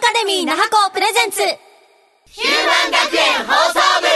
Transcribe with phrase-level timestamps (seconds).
[0.00, 1.42] アカデミー那覇校プレゼンツ。
[2.24, 4.06] ヒューマン学園放送部。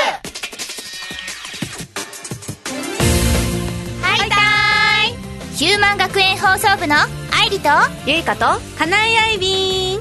[4.02, 5.12] はいたー
[5.52, 6.96] いヒューマン学園放送部の
[7.38, 7.68] 愛理と
[8.06, 8.46] ゆいかと
[8.78, 10.00] かなえあいびん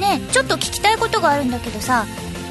[0.00, 2.04] ねえちょっと聞きたいことがあるんだけどさ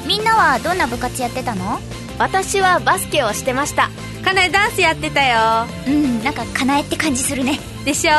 [0.06, 1.78] みんなはどんな部活やってたの？
[2.18, 3.90] 私はバスケをしてました。
[4.24, 5.66] かなえダンスやってたよ。
[5.86, 7.60] うんなんかかなえって感じするね。
[7.84, 8.12] でしょ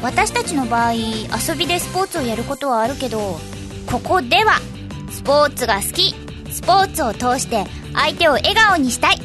[0.00, 3.38] 私たちの場合遊びでスポーツをやることはあるけど
[3.90, 4.60] ここでは
[5.10, 6.14] スポーツが好き
[6.52, 9.18] スポーツを通して相手を笑顔にしたい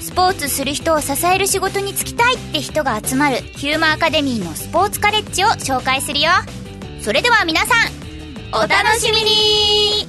[0.00, 6.30] スポーツする人を支える仕事に就きたいって人が集まるヒューマンアカデミーのスポーツカレッジを紹介するよ。
[7.00, 10.08] それでは皆さんお楽しみに。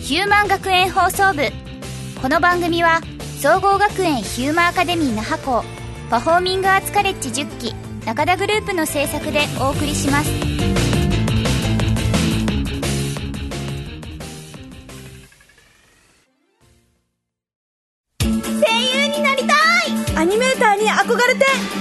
[0.00, 1.42] ヒューマン学園放送部。
[2.22, 3.00] この番組は
[3.42, 5.64] 総合学園ヒューマンアカデミー那覇校
[6.08, 7.74] パフォーミングアーツカレッジ10期
[8.06, 10.55] 中田グループの制作でお送りします。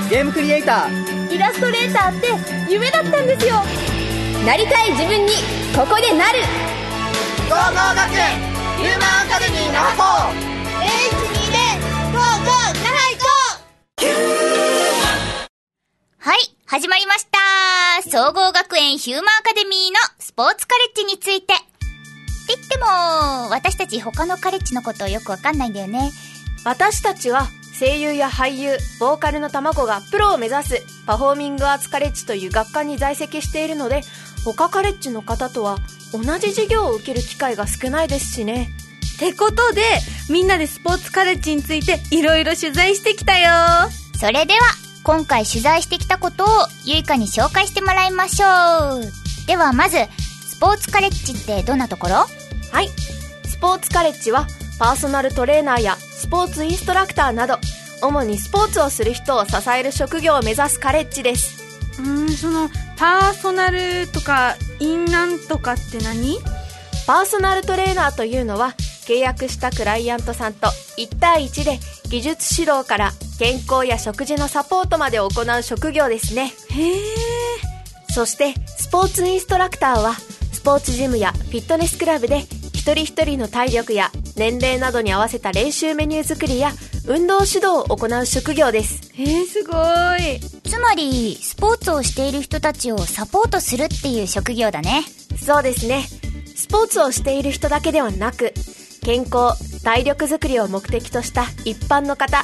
[0.10, 1.34] ゲームクリエイター。
[1.34, 2.28] イラストレーターって
[2.72, 3.56] 夢だったんですよ。
[4.46, 5.32] なりたい自分に
[5.76, 6.40] ここでなる。
[7.50, 8.38] 総合学園
[8.78, 10.04] ヒューマンアカデミー那覇校
[10.82, 11.58] H2 で
[12.14, 13.26] ゴーゴーなはいこ。
[16.20, 17.40] はい始まりました。
[18.10, 21.54] 総合学園ヒューマンアカデミーのスポーツカレッジについて。
[21.56, 21.58] っ
[22.48, 22.86] て言っても
[23.50, 26.12] 私たち他のカレッジのことよくわかんないんだよね。
[26.64, 34.02] 私たちは声優や俳優ボーカルの卵がプロを目指すパフォーミングアーツカレッジという学科に在籍しているので
[34.46, 35.78] 他カレッジの方とは
[36.14, 38.70] 同じ授業を受ける機会が少ないですしね。
[39.16, 39.82] ってことで
[40.30, 43.50] みんなでスポーツカレッジについていろいろ取材してきたよ。
[44.20, 44.60] それでは
[45.04, 46.48] 今回取材してきたことを
[46.84, 49.48] ゆいかに紹介してもらいましょう。
[49.48, 49.98] ではまず
[50.48, 52.16] スポーツカレッジってどんなところ？
[52.72, 52.90] はい。
[53.46, 57.58] スポーツカレッジはパーソナルトレーナーやスポーツインストラクターなど
[58.02, 61.64] 主にスポーツをする人を支える職業を目指すカレッジです。
[62.00, 66.40] うーんそのパーソナルとかインなんとかって何？
[67.08, 68.74] パーソナルトレーナーというのは
[69.08, 70.68] 契約したクライアントさんと
[70.98, 71.80] 1対1で
[72.10, 76.54] 技術指導から健康や食事のサポートまで行う職業ですね。
[76.72, 77.00] へえ
[78.10, 80.14] そしてスポーツインストラクターは
[80.52, 82.40] スポーツジムやフィットネスクラブで
[82.74, 86.72] 一人一人の体力や年齢などに合わせた練習メニュー作りや
[87.08, 89.12] 運動指導を行う職業です。
[89.14, 89.74] へえすご
[90.18, 90.40] い。
[90.70, 95.04] つまりスポーツをしている人たちをサポートするっていう職業だね。
[95.42, 96.06] そうですね。
[96.56, 98.54] スポーツをしている人だけではなく
[99.04, 102.44] 健康体力づくりを目的とした一般の方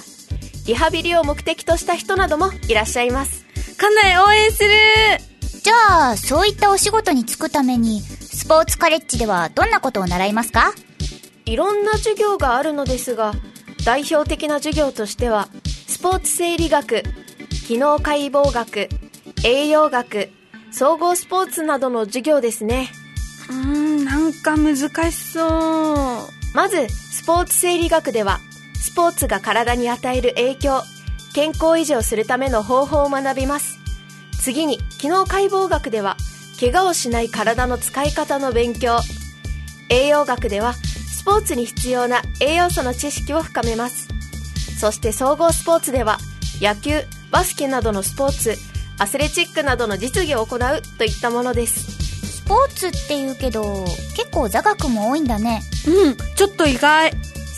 [0.67, 3.45] リハビリを目的とした人などもいらっしゃいます。
[3.77, 4.69] かなえ応援する。
[5.63, 10.73] じゃあそういったお仕事に就くためにスポーツカレッジではどんなことを習いますか？
[11.51, 13.33] いろんな授業があるのですが
[13.85, 15.49] 代表的な授業としては
[15.85, 17.03] スポーツ生理学
[17.67, 18.87] 機能解剖学
[19.43, 20.29] 栄養学
[20.71, 22.87] 総合スポーツなどの授業ですね。
[23.49, 24.77] うーんなんか難
[25.11, 26.55] しそう。
[26.55, 28.39] まずスポーツ生理学では
[28.79, 30.81] スポーツが体に与える影響
[31.35, 33.77] 健康維持をするための方法を学びます。
[34.39, 36.15] 次に機能解剖学では
[36.57, 38.99] 怪我をしない体の使い方の勉強。
[39.89, 40.75] 栄養学では
[41.21, 44.07] スポーツに必要な栄養素の知識を深めます。
[44.79, 46.17] そして総合スポーツでは
[46.59, 48.55] 野球バスケなどのスポーツ
[48.97, 50.59] アスレチックなどの実技を行う
[50.97, 52.39] といったものです。
[52.39, 55.61] スポーツって言うけど結構座学も多いんだね。
[55.87, 57.11] うんちょっと意外。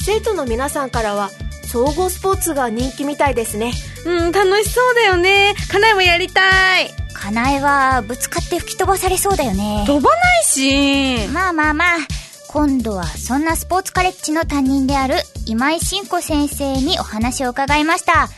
[0.03, 1.29] 生徒の皆さんからは
[1.65, 3.71] 総合スポーツが人気みたいですね。
[4.05, 5.55] うん楽しそうだよね。
[5.71, 6.93] かなえもやりたい。
[7.13, 9.85] かなえはぶつかって吹き飛ばされそうだよね。
[9.87, 11.29] 飛ばないし。
[11.29, 12.22] まあまあまあ
[12.53, 15.15] 今度はそんなスポーツカレッジの担任である
[15.47, 18.29] 今井真子先生にお話を伺いました。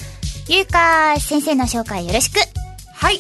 [0.47, 2.37] ゆうか先生の紹介よろしく。
[2.93, 3.19] はい。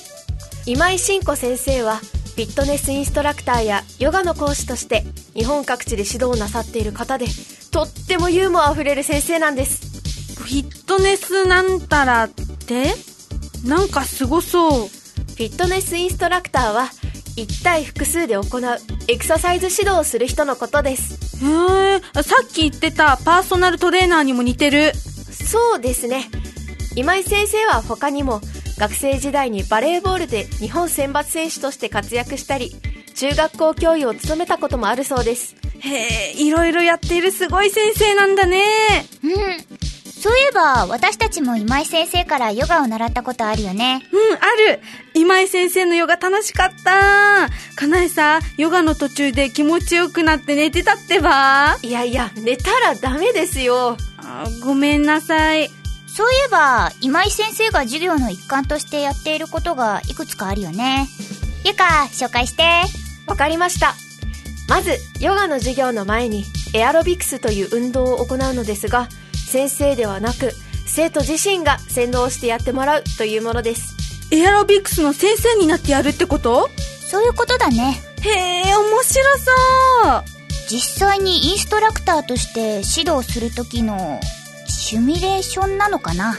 [0.65, 5.03] 今井真子先生はフィットネスインストラクターやヨガの講師として
[5.33, 7.25] 日本各地で指導をなさっている方で
[7.71, 10.39] とってもユーモアあふれる先生なんです。
[10.41, 12.95] フィットネスなんたらって？
[13.65, 14.71] なんかすごそう。
[14.71, 16.89] フィットネスインストラクターは
[17.35, 21.35] 1対複数で行うエクササイズ指導をする人のことです。
[21.43, 24.93] へえさっき言ってたパーソナルトレーナーにも似てる。
[24.95, 26.29] そうですね。
[26.95, 28.41] 今井先生は他にも
[28.77, 32.75] 学生時代にバレーボールで日本選抜選手として活躍したり
[33.15, 35.55] 中学校教諭を務めたこともあるそうです。
[35.79, 38.63] へえいろいろやっているすごい先生なんだね。
[39.23, 39.74] うん
[40.25, 44.01] そういえば、私たちも今井先生からヨガを習ったことあるよね。
[44.11, 44.81] うん、ある
[45.13, 51.77] 今井先生のヨガ楽しかったかなえさ、ヨガの途中で気持ちよくなって寝てたってば？
[51.83, 53.97] いやいや、寝たらダメですよ。
[54.17, 55.69] あごめんなさい。
[56.07, 61.07] そういえば、今井先生が授業の一環としてやっていることがいくつかあるよね。
[61.63, 62.63] ゆか、紹介して。
[63.27, 63.93] わかりました。
[64.67, 69.07] まず、ヨガの授業の前に、エアロビクスという運動を行うのですが、
[69.45, 70.51] 先生ではなく、
[70.85, 73.95] 生徒自身が先導してやってもらうというものです。
[74.31, 76.69] エアロビクスの先生になってやるってこと？
[77.09, 78.01] そういうことだね。
[78.21, 79.51] へえ、面白そ
[80.09, 80.23] う
[80.67, 84.19] 実際にインストラクターとして指導する時の
[84.67, 86.35] シミュレーションなのかな？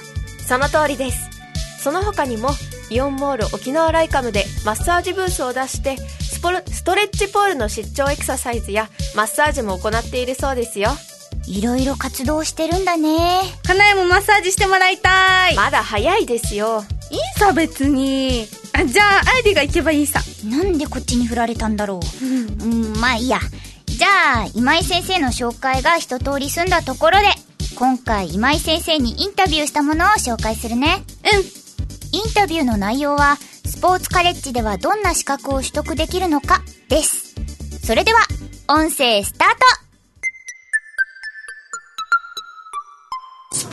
[0.47, 1.31] その通りです。
[1.81, 2.51] その他にも、
[2.91, 10.91] イオンモール沖縄ライカムでマッサージブースを出して、スポルストレッチポールの出張エクササイズやマッサージも行っているそうですよ。
[11.49, 13.41] いろいろ活動してるんだね。
[13.63, 16.85] かなえもマッサージしてもらいたいまだ早いですよ。
[17.11, 22.25] いいさ別にあじゃあアイリが行けばいいさなんでこっちに振られたんだろう。
[22.25, 23.39] うん、まあいいや。
[23.87, 27.27] じゃあ、今井先生の紹介が一通り済んだところで、
[27.77, 31.03] 今回今井先生にインタビューしたものを紹介するね。
[31.33, 31.67] うん
[32.13, 37.35] インタビューの内容は、スポーツカレッジではどんな資格を取得できるのか、です。
[37.85, 38.21] それでは、
[38.69, 39.86] 音声スタート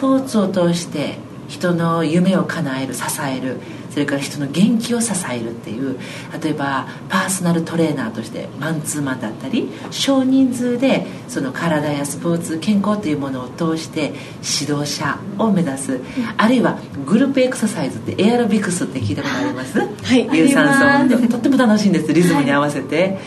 [0.03, 1.15] ポーツを通して
[1.47, 3.57] 人の夢を叶える支える
[3.89, 5.97] それから人の元気を支えるっていう
[6.41, 14.13] 例えばパーソナルトレーナーとしてマンツーマンだったり少人数でその体やスポーツ健康というものを通して
[14.59, 16.01] 指導者を目指す、
[16.37, 19.79] あるいはグループエクササイズってエアロビクスって聞いたことあります？
[19.79, 19.85] は
[20.15, 20.27] い。
[20.37, 23.19] 有酸素とっても楽しいんですリズムに合わせて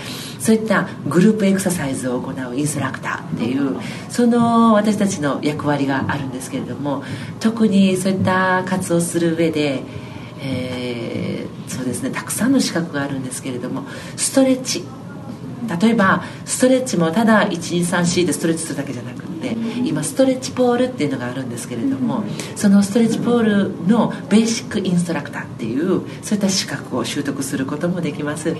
[0.46, 3.76] そういったグループエクササイズを行うインストラクターっていう
[4.08, 7.02] その私たちの役割があるんですけれども
[7.40, 9.82] 特にそういった活動をする上で、
[10.40, 11.26] えー
[11.69, 13.82] そうですねたくさんの資格があるんですけれども
[14.16, 14.84] ストレッチ。
[15.81, 28.56] 例えばストレッチもただ1234でストレッチするだけじゃなくてて今ストレッチポールっていうのがあるんですけれどもそのストレッチポールのベーシックインストラクターっていうそういった資格を習得することもできます。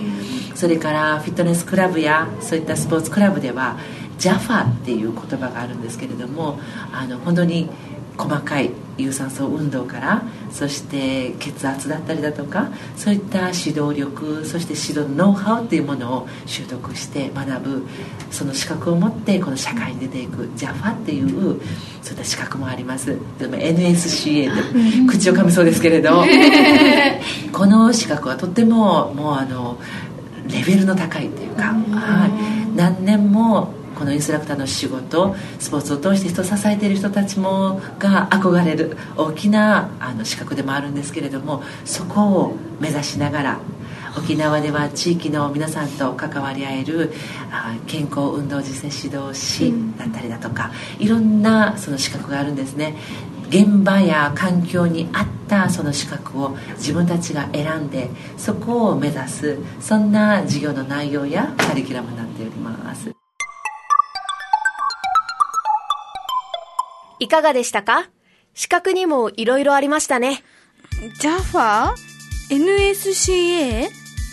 [0.55, 3.79] それからフィットネスクラブやそういったスポーツクラブでは
[4.19, 6.59] JAFA っていう言葉があるんですけれども
[6.93, 7.69] あの本当に
[8.17, 17.87] 細かい有酸素運動からそして血圧だったりだとかそういった指導力そして指導のノウハウっていうものを習得して学ぶ
[18.31, 21.61] その資格を持ってこの社会に出ていく JAFA っていう
[22.03, 23.19] そういった資格もあります。
[23.39, 26.25] でも NSCA って口を噛みそうですけれど
[27.53, 29.79] この資格はとってももうあの
[30.49, 43.61] レベルの高いっていうか、はい、何年もこのインストラクターの仕事スポーツを通して人を支えている人たちもが憧れる大きなあの資格でもあるんですけれどもそこを目指しながら
[44.17, 47.13] 沖縄では地域の皆さんと関わり合える
[47.87, 52.97] 健康運動実践指導士だったりだとか、いろんなその資格があるんですね。
[53.49, 63.26] 現場や環境に合ったその資格を自分たちが選んでそこを目指すそんな授業の内容やカリキュラムになっております。
[67.19, 68.09] いかがでしたか？
[68.55, 70.43] 資格にもいろいろありましたね。
[71.21, 71.95] JAFA?
[72.51, 73.89] NSCA?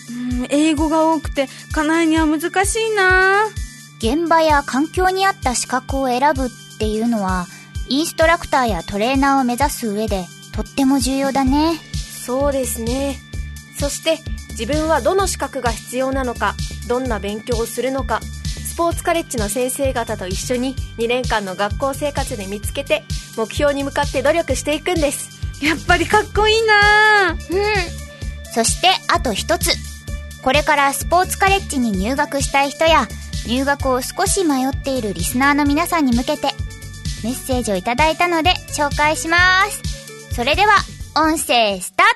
[0.09, 3.45] うん英語が多くて、かなえには難しいな
[3.99, 7.47] 現場や環境に合った資格を選ぶっていうのは、
[7.87, 11.79] インストラクターやトレーナーを目指す上でとっても重要だね。
[12.25, 13.17] そうですね。
[13.79, 14.19] そして、
[14.49, 16.55] 自分はどの資格が必要なのか、
[16.87, 18.19] どんな勉強をするのか、
[18.73, 23.03] スポーツカレッジの先生方と一緒に2年間の学校生活で見つけて、
[23.37, 25.29] 目標に向かって努力していくんです。
[25.63, 27.37] やっぱりかっこいいなうん。
[28.51, 29.73] そして、あと一つ。
[30.41, 33.07] これからスポーツカレッジに入学したい人や、
[33.45, 36.47] 入学を少し迷っているリスナーの皆さんに向けて、
[37.23, 39.37] メッセージをいただいたので紹介しま
[39.69, 40.33] す。
[40.33, 40.73] それでは、
[41.15, 42.07] 音声スター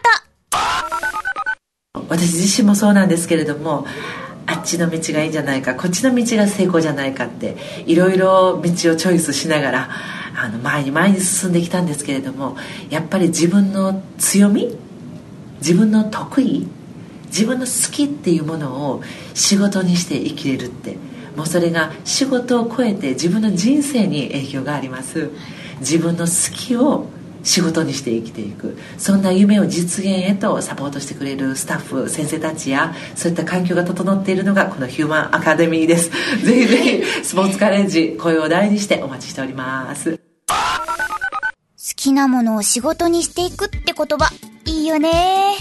[1.93, 4.26] ト私自身もそうなんですけれどもあ
[4.57, 9.89] っちの道がいいんじゃないかこっちの道が成功じゃないかっていろいろ道をチョイスしながら
[10.35, 12.57] あの前に前に進んできたんですけれども
[12.89, 14.77] やっぱり自分の強み
[15.59, 16.67] 自分の得意
[17.25, 20.97] 自分の好きっていうものを仕事にして生きれるって
[21.35, 25.29] もうそれが仕事を超えて自分の人生に影響があります。
[25.79, 27.05] 自分の好きを
[27.47, 36.11] 仕事にして生きていくそんな夢を実現へとサポートしてくれるスタッフ先生たちやそういった環境が整っているのがこのヒューマンアカデミーです
[36.45, 40.19] ぜひぜひスポーツカレッジ声を大にしてお待ちしております
[41.97, 44.31] きなものを仕事にしていくって言葉、
[44.65, 45.55] いいよね。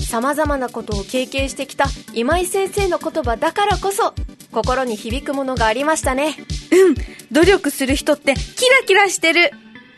[0.00, 4.14] 様々なことを経験してきた今井先生の言葉だからこそ、
[4.50, 6.36] 心に響くものがありましたね。
[6.72, 6.94] うん。
[7.30, 9.50] 努力する人ってキラキラしてる。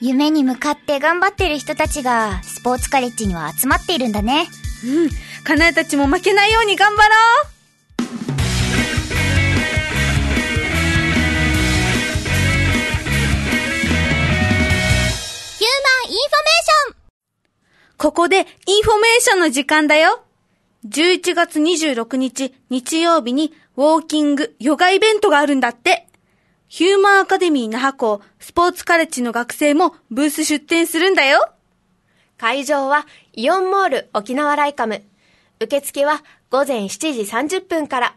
[0.04, 4.48] 夢に向かって頑張ってる人たちが、スポーツカレッジには集まっているんだね。
[4.84, 5.44] うん。
[5.44, 7.46] かなえたちも負けないように頑張ろう
[15.56, 16.96] ヒューマンインフォメーション
[17.96, 20.24] ここでインフォメーションの時間だよ。
[20.88, 26.08] 11月26日日曜日にウォーキングヨガイベントがあるんだって。
[26.74, 31.50] ヒューマンアカデミー那覇校スポーツカレッジの学生もブース出展するんだよ。
[32.38, 35.02] 会場はイオンモール沖縄ライカム。
[35.60, 37.20] 受付は午前7時
[37.58, 38.16] 30分から。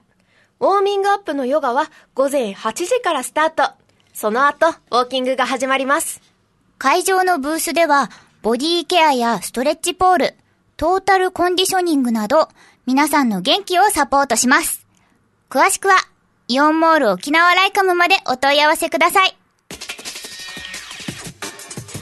[0.62, 3.74] ウォーミングアップのヨガは午前8時からスタート。
[4.14, 6.22] その後、ウォーキングが始まります。
[6.78, 8.10] 会場のブースでは、
[8.42, 10.34] ボディケアやストレッチポール、
[10.78, 12.48] トータルコンディショニングなど、
[12.86, 14.88] 皆さんの元気をサポートします。
[15.50, 15.98] 詳しくは、
[16.48, 19.36] イオンモール沖縄ライカムまでお問い合わせください。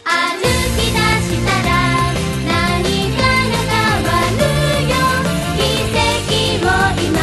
[0.03, 2.11] 歩き出したら
[2.45, 2.83] 何
[3.15, 4.43] かが変わる
[4.89, 4.93] よ
[5.55, 5.63] 奇
[5.95, 6.67] 跡を
[7.07, 7.15] 今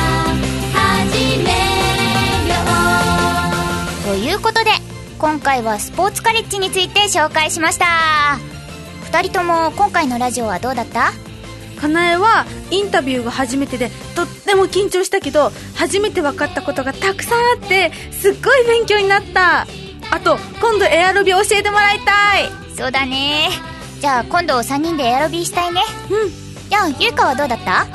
[0.73, 1.53] 始め
[2.49, 2.57] よ
[4.01, 4.71] うということで、
[5.19, 8.39] 今回はスポーツカレッジについて紹介しました。
[9.05, 11.13] 二人とも今回のラジオはどうだった？
[11.79, 23.49] かなえはインタビューが初めてでとっても緊張したけど初めて分かったことがたくさんあってすっごい勉強になったあと今度エアロビ教えてもらいたいそうだね。
[24.01, 25.83] じゃあ今度3人でエアロビーしたいね。
[26.11, 26.31] うん
[26.71, 27.87] じゃあ、ゆうかはどうだった？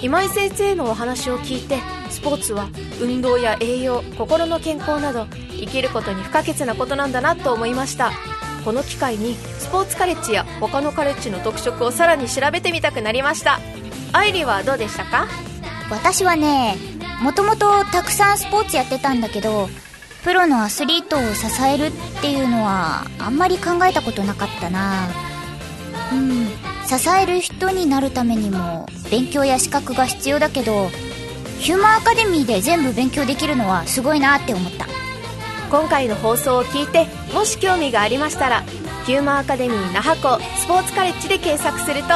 [0.00, 1.78] 今井先生のお話を聞いて、
[2.10, 2.68] スポーツは
[3.00, 8.12] 運動や栄養、心の健康など、生きることに不可欠なことなんだなと思いました。
[8.64, 13.60] この機会に、スポーツカレッジや他のカレッジの特色をさらに調べてみたくなりました。
[14.14, 15.26] 愛理はどうでしたか？
[15.90, 16.76] 私はね、
[17.20, 19.68] もともとたくさんスポーツやってたんだけど、
[20.22, 21.90] プロのアスリートを支えるっ
[22.22, 25.08] ていうのはあんまり考えたことなかったな。
[26.12, 26.46] うん。
[26.86, 30.90] 支える人になるためにも勉強や資格が必要だけど
[31.58, 34.86] ヒューマンアカデミーで全部勉強できるのはすごいなって思った。
[35.70, 38.62] 今回の放送を聞いて、もし興味がありましたら、
[39.06, 42.14] ヒューマンアカデミー那覇校スポーツカレッジで検索すると、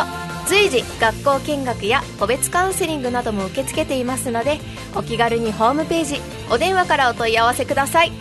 [0.49, 4.59] 随時学校見学や個別カウンセリングなども受け付けていますので、
[4.97, 8.12] お気軽にホームページ、お電話からお問い合わせください。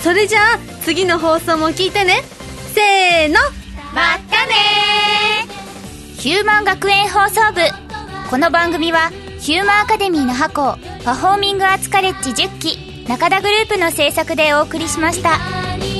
[0.00, 2.22] それじゃあ次の放送も聞いてね。
[2.72, 3.34] せーの。
[3.92, 4.54] まったね。
[6.16, 7.60] ヒューマン学園放送部。
[8.30, 9.10] この番組は
[9.40, 15.38] ヒューマンアカデミーの箱パフォーミングアーツカレッジ10期中田グループの制作でお送りしました。
[15.78, 15.97] 何